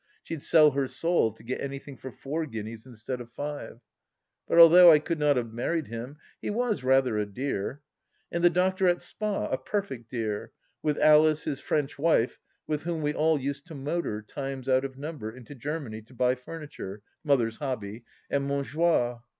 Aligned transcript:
She'd 0.23 0.41
sell 0.41 0.71
her 0.71 0.87
soul 0.87 1.31
to 1.31 1.43
get 1.43 1.61
anything 1.61 1.95
for 1.95 2.11
four 2.11 2.47
guineas 2.47 2.87
instead 2.87 3.21
of 3.21 3.29
five. 3.29 3.81
But 4.47 4.57
although 4.57 4.91
I 4.91 4.97
could 4.97 5.19
not 5.19 5.37
have 5.37 5.53
married 5.53 5.89
him, 5.89 6.17
he 6.41 6.49
was 6.49 6.83
rather 6.83 7.19
a 7.19 7.25
dear. 7.27 7.83
And 8.31 8.43
the 8.43 8.49
doctor 8.49 8.87
at 8.87 9.03
Spa— 9.03 9.47
^a 9.55 9.63
perfect 9.63 10.09
dear— 10.09 10.53
with 10.81 10.97
Alice, 10.97 11.43
his 11.43 11.59
French 11.59 11.99
wife, 11.99 12.39
with 12.65 12.81
whom 12.81 13.03
we 13.03 13.13
all 13.13 13.39
used 13.39 13.67
to 13.67 13.75
motor, 13.75 14.23
times 14.23 14.67
out 14.67 14.85
of 14.85 14.97
number, 14.97 15.29
into 15.31 15.53
Germany, 15.53 16.01
to 16.01 16.15
buy 16.15 16.33
furniture— 16.33 17.03
Mother's 17.23 17.57
hobby— 17.57 18.03
at 18.31 18.41
Mont 18.41 18.65
joie. 18.65 19.19